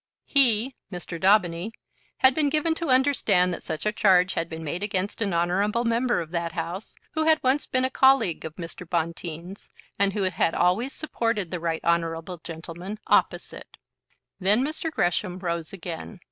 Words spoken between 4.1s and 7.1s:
had been made against an honourable member of that House,